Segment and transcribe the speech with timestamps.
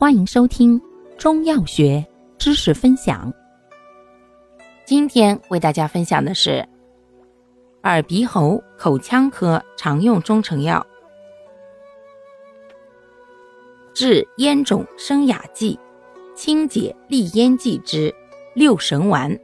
[0.00, 0.80] 欢迎收听
[1.18, 2.06] 中药学
[2.38, 3.34] 知识分享。
[4.84, 6.64] 今天为大家分享的是
[7.82, 10.86] 耳鼻喉口腔科常用中成药——
[13.92, 15.76] 治咽肿生哑剂、
[16.32, 18.14] 清解利咽剂之
[18.54, 19.36] 六神丸。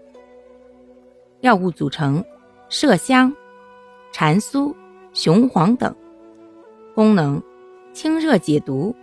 [1.41, 2.25] 药物组成：
[2.71, 3.35] 麝香、
[4.13, 4.73] 蟾酥、
[5.15, 5.93] 雄黄等。
[6.95, 7.43] 功能：
[7.93, 8.95] 清热解毒。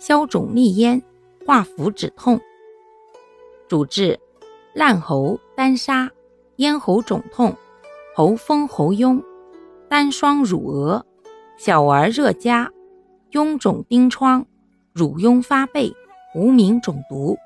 [0.00, 1.02] 消肿利咽，
[1.46, 2.40] 化浮止痛。
[3.68, 4.18] 主治
[4.72, 6.10] 烂喉、单沙、
[6.56, 7.54] 咽喉肿痛、
[8.16, 9.22] 喉风喉痈、
[9.90, 11.04] 单双乳额、
[11.58, 12.66] 小儿热痂、
[13.30, 14.44] 痈肿疔疮、
[14.94, 15.92] 乳痈发背、
[16.34, 17.36] 无名肿毒。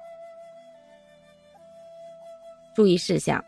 [2.73, 3.45] 注意事项：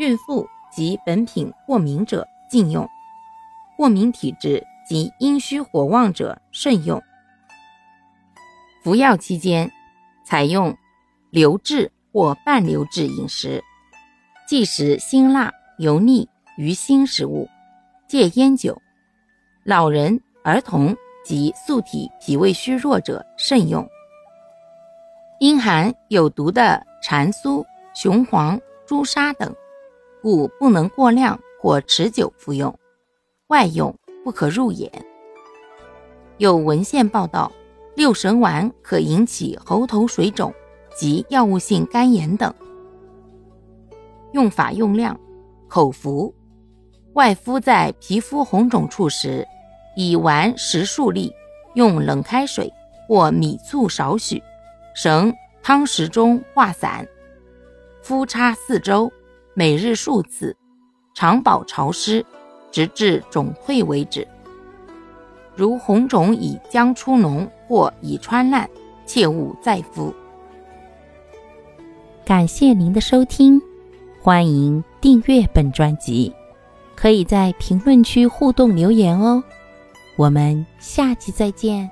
[0.00, 2.88] 孕妇及本品过敏者禁用，
[3.76, 7.00] 过敏体质及阴虚火旺者慎用。
[8.82, 9.70] 服药期间，
[10.24, 10.76] 采用
[11.30, 13.62] 流质或半流质饮食，
[14.46, 17.48] 忌食辛辣、油腻、鱼腥食物，
[18.06, 18.80] 戒烟酒。
[19.64, 23.86] 老人、儿童及素体脾胃虚弱者慎用。
[25.40, 29.54] 因含有毒的蟾酥、雄黄、朱砂等，
[30.22, 32.78] 故不能过量或持久服用，
[33.48, 34.90] 外用不可入眼。
[36.38, 37.50] 有文献报道。
[37.98, 40.54] 六神丸可引起喉头水肿
[40.96, 42.54] 及药物性肝炎等。
[44.30, 45.18] 用法用量：
[45.66, 46.32] 口服，
[47.14, 49.44] 外敷在皮肤红肿处时，
[49.96, 51.32] 以丸十数粒，
[51.74, 52.72] 用冷开水
[53.08, 54.40] 或米醋少许，
[54.94, 57.04] 绳汤匙中化散，
[58.00, 59.10] 敷擦四周，
[59.54, 60.56] 每日数次，
[61.16, 62.24] 常保潮湿，
[62.70, 64.24] 直至肿退为止。
[65.58, 68.70] 如红肿已将出脓或已穿烂，
[69.04, 70.14] 切勿再敷。
[72.24, 73.60] 感谢您的收听，
[74.22, 76.32] 欢迎订阅本专辑，
[76.94, 79.42] 可以在评论区互动留言哦。
[80.14, 81.90] 我们下期再见。